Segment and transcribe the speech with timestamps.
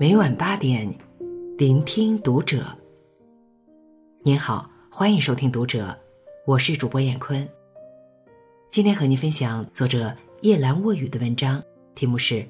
[0.00, 0.88] 每晚八点，
[1.56, 2.64] 聆听读者。
[4.22, 5.98] 您好，欢迎收听读者，
[6.46, 7.46] 我是主播闫坤。
[8.70, 11.60] 今天和您分享作者夜阑卧雨的文章，
[11.96, 12.34] 题目是《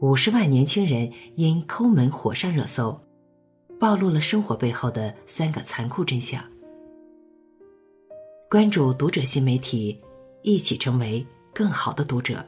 [0.00, 3.00] 五十万年轻人因抠门火上热搜》，
[3.80, 6.40] 暴露了生活背后的三个残酷真相。
[8.48, 10.00] 关注读者新媒体，
[10.42, 12.46] 一起成为更好的读者。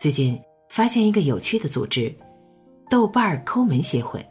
[0.00, 0.40] 最近
[0.70, 2.10] 发现一个有趣的组织——
[2.88, 4.26] 豆瓣抠门协会。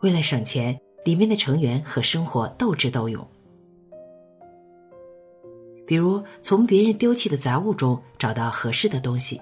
[0.00, 3.22] 为了省钱，里面的成员和生活斗智斗勇，
[5.86, 9.38] 比如从别人丢弃的杂物中找到合适的东西，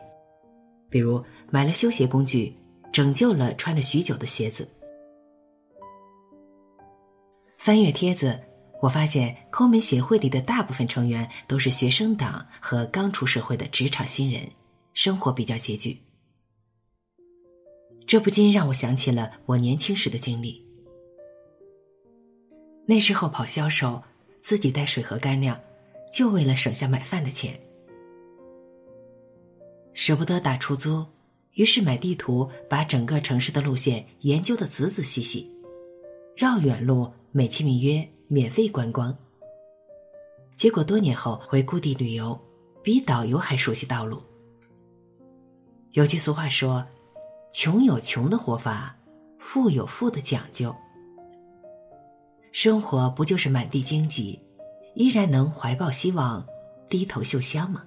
[0.90, 2.52] 比如买了修鞋工具，
[2.92, 4.68] 拯救了穿了许久的鞋子。
[7.56, 8.36] 翻阅帖子。
[8.82, 14.50] 我发现抠门协会里的大部分成员都是学生党和刚出社会的职场新人，
[14.92, 16.02] 生活比较拮据。
[18.08, 20.66] 这不禁让我想起了我年轻时的经历。
[22.84, 24.02] 那时候跑销售，
[24.40, 25.58] 自己带水和干粮，
[26.12, 27.56] 就为了省下买饭的钱。
[29.94, 31.06] 舍不得打出租，
[31.52, 35.48] 于是买地图，把整个城市的路线研究的仔仔细细，
[36.36, 38.08] 绕远路美其名曰。
[38.32, 39.14] 免费观光，
[40.56, 42.40] 结果多年后回故地旅游，
[42.82, 44.22] 比导游还熟悉道路。
[45.90, 46.82] 有句俗话说
[47.52, 48.96] ：“穷有穷的活法，
[49.38, 50.74] 富有富的讲究。”
[52.52, 54.40] 生活不就是满地荆棘，
[54.94, 56.42] 依然能怀抱希望，
[56.88, 57.84] 低头嗅香吗？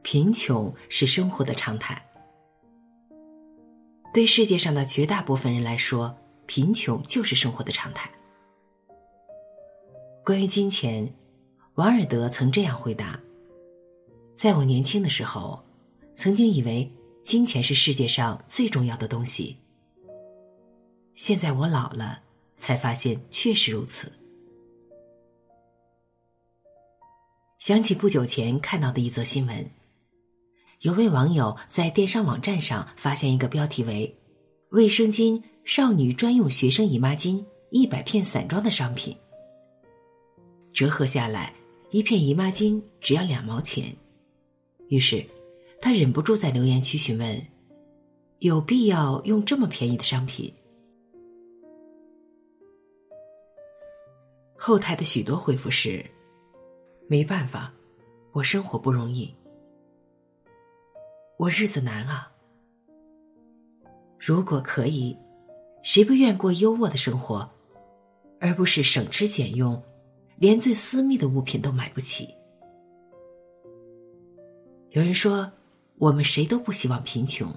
[0.00, 2.02] 贫穷是生活的常态，
[4.14, 6.16] 对世界上的绝大部分人来说。
[6.46, 8.10] 贫穷就是生活的常态。
[10.24, 11.14] 关于金钱，
[11.74, 13.20] 王尔德曾这样回答
[14.34, 15.62] ：“在我年轻的时候，
[16.14, 16.90] 曾经以为
[17.22, 19.56] 金钱是世界上最重要的东西。
[21.14, 22.22] 现在我老了，
[22.56, 24.12] 才发现确实如此。”
[27.58, 29.70] 想起不久前看到的一则新闻，
[30.80, 34.18] 有位网友在电商网站上发现一个标题为
[34.70, 35.42] “卫生巾”。
[35.66, 39.16] 少女专用学生姨妈巾一百片散装的商品，
[40.72, 41.52] 折合下来，
[41.90, 43.92] 一片姨妈巾只要两毛钱。
[44.90, 45.26] 于是，
[45.82, 47.44] 他忍不住在留言区询问
[48.38, 50.54] ：“有必要用这么便宜的商品？”
[54.56, 56.06] 后台的许多回复是
[57.10, 57.74] ：“没办法，
[58.30, 59.34] 我生活不容易，
[61.38, 62.30] 我日子难啊。
[64.16, 65.18] 如果可以。”
[65.86, 67.48] 谁不愿过优渥的生活，
[68.40, 69.80] 而不是省吃俭用，
[70.36, 72.28] 连最私密的物品都买不起？
[74.90, 75.48] 有人说，
[75.98, 77.54] 我们谁都不希望贫穷，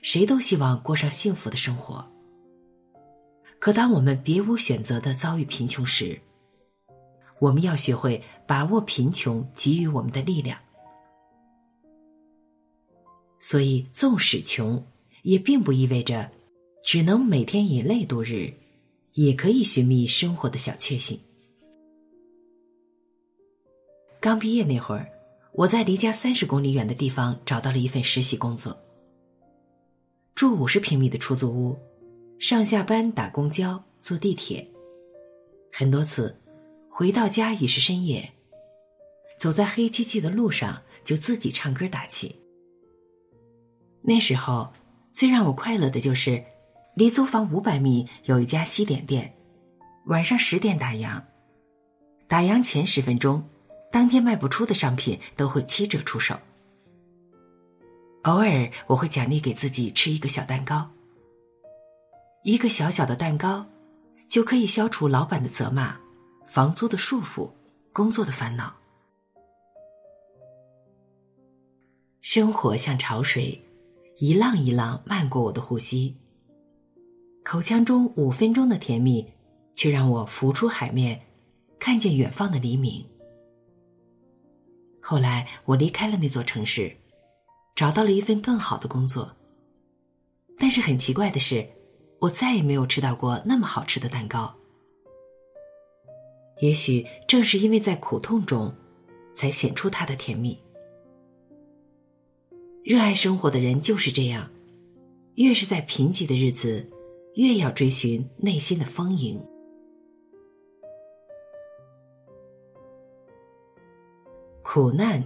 [0.00, 2.08] 谁都希望过上幸福的生活。
[3.58, 6.16] 可当我们别无选择的遭遇贫穷时，
[7.40, 10.56] 我们要学会把握贫穷给予我们的力量。
[13.40, 14.80] 所以，纵使穷，
[15.24, 16.30] 也并不意味着。
[16.84, 18.52] 只能每天以泪度日，
[19.14, 21.18] 也可以寻觅生活的小确幸。
[24.20, 25.10] 刚毕业那会儿，
[25.54, 28.78] 我在离家三十公里远的地方找到了一份实习工作，
[30.34, 31.74] 住五十平米的出租屋，
[32.38, 34.68] 上下班打公交、坐地铁，
[35.72, 36.36] 很多次
[36.90, 38.30] 回到家已是深夜，
[39.38, 42.36] 走在黑漆漆的路上就自己唱歌打气。
[44.02, 44.70] 那时候
[45.14, 46.44] 最让我快乐的就是。
[46.94, 49.34] 离租房五百米有一家西点店，
[50.06, 51.20] 晚上十点打烊，
[52.28, 53.42] 打烊前十分钟，
[53.90, 56.36] 当天卖不出的商品都会七折出售。
[58.22, 60.88] 偶尔我会奖励给自己吃一个小蛋糕，
[62.44, 63.66] 一个小小的蛋糕，
[64.28, 65.96] 就可以消除老板的责骂、
[66.46, 67.50] 房租的束缚、
[67.92, 68.72] 工作的烦恼。
[72.20, 73.60] 生活像潮水，
[74.18, 76.16] 一浪一浪漫过我的呼吸。
[77.44, 79.24] 口腔中五分钟的甜蜜，
[79.74, 81.20] 却让我浮出海面，
[81.78, 83.04] 看见远方的黎明。
[84.98, 86.96] 后来我离开了那座城市，
[87.76, 89.30] 找到了一份更好的工作。
[90.58, 91.68] 但是很奇怪的是，
[92.18, 94.52] 我再也没有吃到过那么好吃的蛋糕。
[96.60, 98.74] 也许正是因为在苦痛中，
[99.34, 100.58] 才显出它的甜蜜。
[102.82, 104.50] 热爱生活的人就是这样，
[105.34, 106.90] 越是在贫瘠的日子。
[107.34, 109.40] 越要追寻内心的丰盈。
[114.62, 115.22] 苦难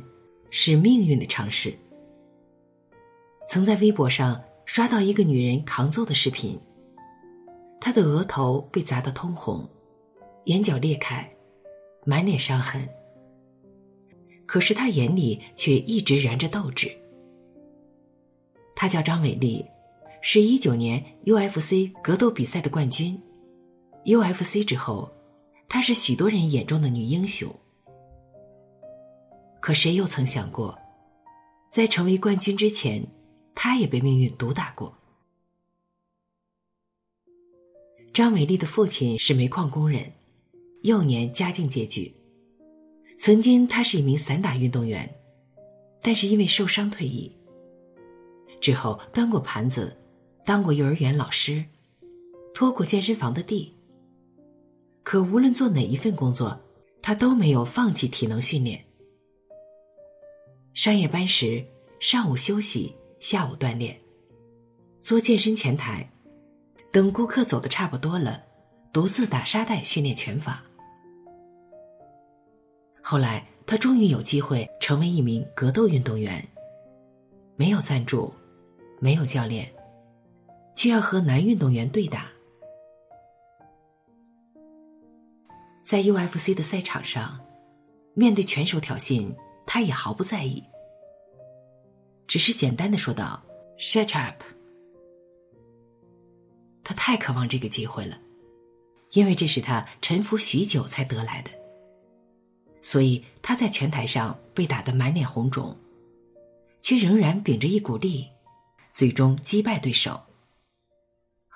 [0.51, 1.73] 是命运的尝试。
[3.49, 6.61] 曾在微博上刷到一个女人扛揍的视频，
[7.81, 9.67] 她的额头被砸得通红，
[10.45, 11.31] 眼角裂开，
[12.05, 12.87] 满脸伤痕。
[14.45, 16.91] 可是她眼里却一直燃着斗志。
[18.77, 19.65] 她叫张伟丽，
[20.21, 23.21] 是一九年 UFC 格斗比赛的冠军。
[24.05, 25.11] UFC 之后，
[25.69, 27.49] 她是许多人眼中的女英雄。
[29.61, 30.79] 可谁又曾想过，
[31.71, 33.05] 在成为冠军之前，
[33.55, 34.95] 她也被命运毒打过。
[38.13, 40.13] 张伟丽的父亲是煤矿工人，
[40.83, 42.15] 幼年家境拮据。
[43.19, 45.13] 曾经他是一名散打运动员，
[46.01, 47.31] 但是因为受伤退役。
[48.61, 49.97] 之后端过盘子，
[50.49, 51.63] 当过幼儿园老师，
[52.55, 53.77] 拖过健身房的地。
[55.03, 56.59] 可无论做哪一份工作，
[57.03, 58.83] 他都没有放弃体能训练。
[60.73, 61.63] 上夜班时，
[62.01, 63.95] 上午休息，下午锻炼，
[65.03, 66.11] 做健身前台，
[66.91, 68.43] 等顾客走的差不多了，
[68.91, 70.65] 独自打沙袋训练拳法。
[73.03, 76.43] 后来，他终于有机会成为一名格斗运动员，
[77.55, 78.33] 没有赞助，
[78.99, 79.71] 没有教练，
[80.79, 82.29] 却要和男运动员对打。
[85.83, 87.41] 在 UFC 的赛场上，
[88.15, 89.35] 面对拳手挑衅，
[89.67, 90.63] 他也毫不在意，
[92.29, 93.43] 只是简单的说道
[93.77, 94.45] ：“Shut up。”
[96.85, 98.17] 他太渴望这个机会了，
[99.15, 101.51] 因为这是他沉浮许久才得来的。
[102.81, 105.77] 所以他在拳台上被打得满脸红肿，
[106.83, 108.29] 却仍然秉着一股力，
[108.93, 110.23] 最终击败对手。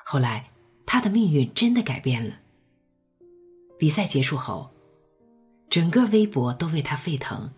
[0.04, 0.50] 后来，
[0.84, 2.34] 他的命运真的改变了。
[3.78, 4.70] 比赛结束后，
[5.68, 7.50] 整个微博都为她沸腾。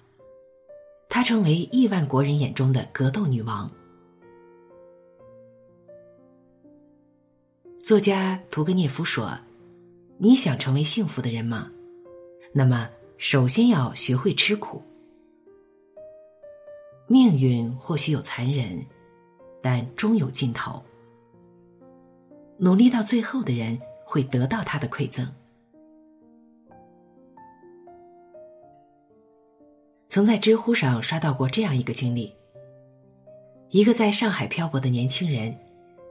[1.09, 3.71] 她成为亿万国人眼中的格斗女王。
[7.83, 9.39] 作家屠格涅夫说
[10.17, 11.71] ：“你想成为幸福的人吗？
[12.53, 12.89] 那么，
[13.19, 14.83] 首先要学会吃苦。
[17.07, 18.85] 命运或许有残忍，
[19.61, 20.83] 但终有尽头。
[22.59, 25.31] 努力到最后的人，会得到他的馈赠。”
[30.09, 32.33] 曾在知乎上刷到过这样一个经历：
[33.71, 35.57] 一个在上海漂泊的年轻人，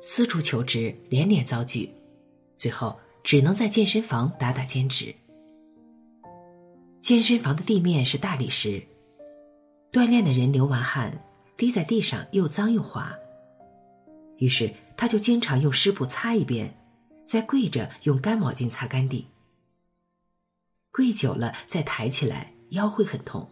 [0.01, 1.89] 四处求职，连连遭拒，
[2.57, 5.15] 最后只能在健身房打打兼职。
[6.99, 8.83] 健身房的地面是大理石，
[9.91, 11.17] 锻炼的人流完汗，
[11.55, 13.15] 滴在地上又脏又滑。
[14.37, 16.77] 于是他就经常用湿布擦一遍，
[17.25, 19.27] 再跪着用干毛巾擦干地。
[20.91, 23.49] 跪久了再抬起来，腰会很痛。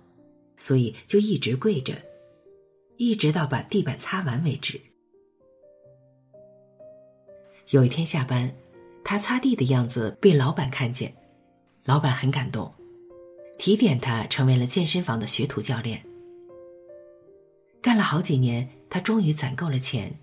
[0.57, 1.99] 所以就一直跪着，
[2.97, 4.79] 一直到把地板擦完为止。
[7.71, 8.53] 有一天下班，
[9.03, 11.11] 他擦地的样子被老板看见，
[11.83, 12.71] 老板很感动，
[13.57, 16.05] 提点他成为了健身房的学徒教练。
[17.81, 20.15] 干了好几年，他终于攒够了钱，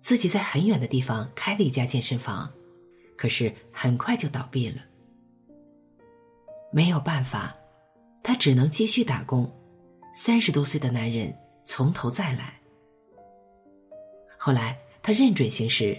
[0.00, 2.52] 自己在很远的地方开了一家健身房，
[3.16, 4.82] 可是很快就倒闭了。
[6.72, 7.54] 没有办法。
[8.20, 9.50] 他只能继续打工，
[10.14, 11.34] 三十多岁的男人
[11.64, 12.60] 从头再来。
[14.36, 15.96] 后来他认准形势，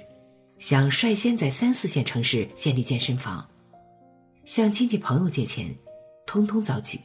[0.60, 3.50] 想率先在三四线城市建立健身房，
[4.46, 5.76] 向亲戚朋友借钱，
[6.28, 7.00] 通通遭拒。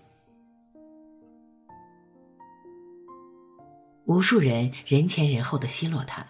[4.04, 6.26] 无数人人前人后的奚落他，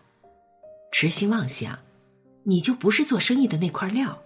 [0.96, 1.80] 痴心妄想，
[2.44, 4.22] 你就不是做生意的那块料。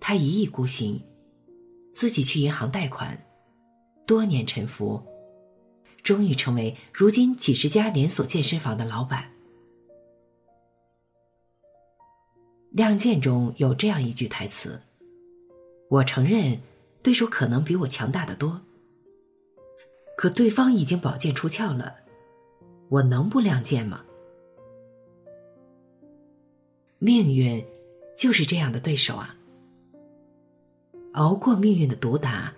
[0.00, 1.00] 他一意孤行。
[1.92, 3.24] 自己去银行贷款，
[4.04, 5.00] 多年沉浮，
[6.02, 9.22] 终于成为如今几十家连锁健身房的老板。
[12.72, 14.80] 《亮剑》中有这样一句台词
[15.88, 16.60] ：“我承认，
[17.00, 18.60] 对手可能比我强大的多，
[20.16, 21.94] 可对方已经宝剑出鞘了，
[22.88, 24.04] 我能不亮剑吗？”
[26.98, 27.64] 命运
[28.16, 29.34] 就是这样的对手啊。
[31.12, 32.52] 熬过命运的毒打，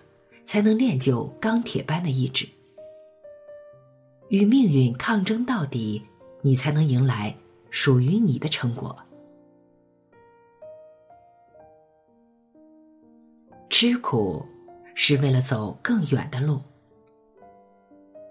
[0.45, 2.47] 才能练就钢铁般的意志。
[4.29, 6.01] 与命运抗争到底，
[6.41, 7.35] 你才能迎来
[7.69, 8.97] 属于你的成果。
[13.69, 14.45] 吃苦
[14.95, 16.61] 是为了走更远的路。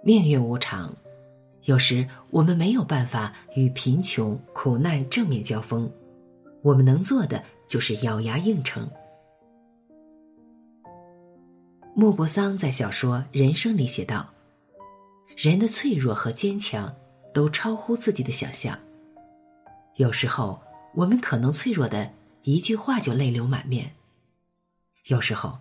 [0.02, 0.94] 命运无常，
[1.64, 5.90] 有时我们没有办法与贫穷、苦难正面交锋，
[6.62, 8.88] 我们能做的就是咬牙硬撑。
[11.94, 14.28] 莫泊桑在小说《人生》里写道
[15.36, 16.94] ：“人的脆弱和坚强
[17.34, 18.78] 都超乎自己的想象。
[19.96, 20.60] 有时候，
[20.94, 22.10] 我们可能脆弱的
[22.42, 23.86] 一句话就泪流满面；
[25.06, 25.58] 有时候，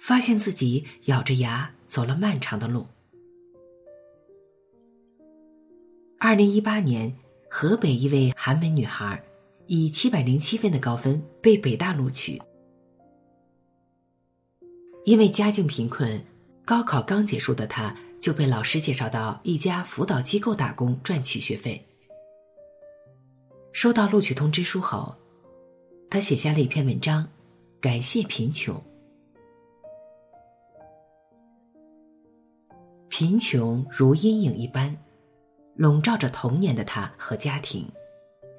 [0.00, 2.86] 发现自己咬着牙走了漫长的路。”
[6.18, 7.14] 二零一八年，
[7.50, 9.22] 河北一位寒门女孩
[9.72, 12.42] 以七百零七分的高分被北大录取。
[15.04, 16.20] 因为家境贫困，
[16.64, 21.80] 高考刚结束的他就被老师介绍到一家辅导机构打工赚取学费。
[23.72, 25.14] 收到录取通知书后，
[26.10, 27.24] 他写下了一篇文章，
[27.80, 28.74] 感谢贫穷。
[33.08, 34.98] 贫穷如阴影一般。
[35.76, 37.88] 笼罩着童年的他和家庭，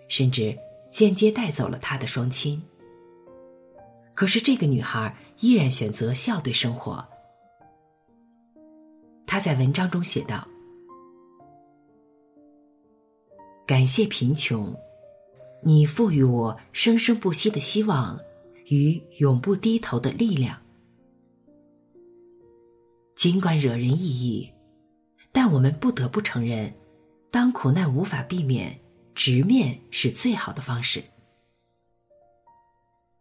[0.07, 0.57] 甚至
[0.91, 2.61] 间接带走了他的双亲。
[4.13, 7.03] 可是这个女孩依然选择笑对生活。
[9.25, 10.47] 她在文章中写道
[13.65, 14.75] ：“感谢贫穷，
[15.63, 18.19] 你赋予我生生不息的希望
[18.67, 20.55] 与永不低头的力量。
[23.15, 24.51] 尽管惹人异议，
[25.31, 26.71] 但我们不得不承认。”
[27.31, 28.77] 当苦难无法避免，
[29.13, 31.03] 直面是最好的方式。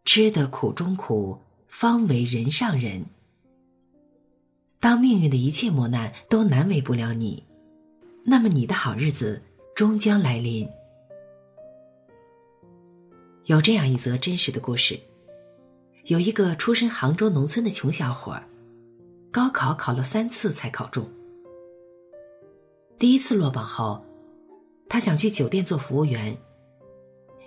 [0.03, 3.05] 吃得苦中苦，方为人上人。
[4.79, 7.43] 当命运的一切磨难都难为不了你，
[8.23, 9.41] 那么你的好日子
[9.75, 10.67] 终将来临。
[13.45, 14.99] 有这样一则真实的故事：
[16.05, 18.41] 有一个出身杭州农村的穷小伙，
[19.31, 21.07] 高考考了三次才考中。
[22.97, 24.03] 第一次落榜后，
[24.91, 26.37] 他想去酒店做服务员，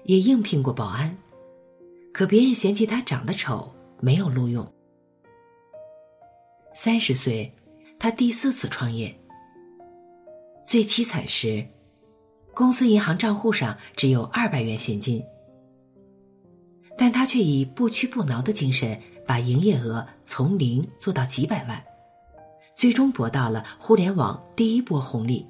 [0.05, 1.15] 也应聘过保安，
[2.11, 3.71] 可别人嫌弃他长得丑，
[4.01, 4.67] 没有录用。
[6.75, 7.55] 三十岁，
[7.99, 9.15] 他第四次创业。
[10.65, 11.63] 最凄惨时，
[12.55, 15.23] 公司银行账户上只有二百元现金，
[16.97, 21.85] 但他却以不屈不挠的精神，把营业额从零做到几百万。
[22.75, 25.47] 最终博到了互联网第一波红利，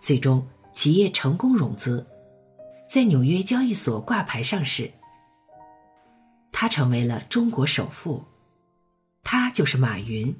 [0.00, 2.06] 最终企业成功融资，
[2.88, 4.90] 在纽约交易所挂牌上市。
[6.52, 8.24] 他成为了中国首富，
[9.22, 10.34] 他就是马云。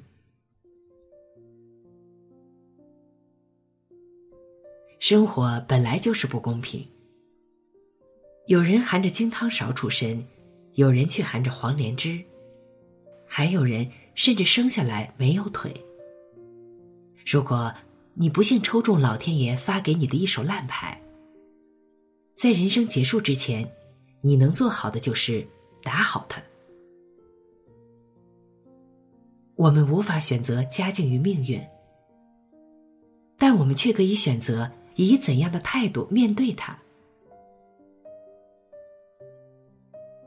[4.99, 6.85] 生活本来就是不公平，
[8.47, 10.25] 有人含着金汤勺出生，
[10.73, 12.21] 有人却含着黄连枝。
[13.25, 15.73] 还有人甚至生下来没有腿。
[17.25, 17.73] 如果
[18.21, 21.01] 你不幸抽中老天爷发给你的一手烂牌，
[22.35, 23.65] 在人生结束之前，
[24.19, 25.47] 你能做好的就是
[25.81, 26.41] 打好它。
[29.55, 31.65] 我们无法选择家境与命运，
[33.37, 36.77] 但我们却可以选择以怎样的态度面对它。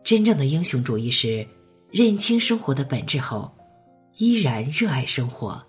[0.03, 1.47] 真正的英雄主义是。
[1.91, 3.55] 认清生活的本质后，
[4.17, 5.63] 依然热爱生活。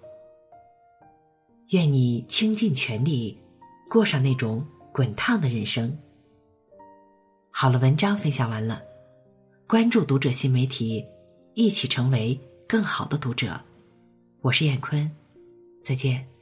[1.74, 3.36] 愿你倾尽全力，
[3.89, 4.63] 过上那种
[4.94, 5.98] 滚烫的人生。
[7.50, 8.80] 好了，文章分享完了，
[9.68, 11.03] 关注读者新媒体，
[11.56, 13.60] 一起成为更好的读者。
[14.42, 15.10] 我是燕坤，
[15.82, 16.33] 再见。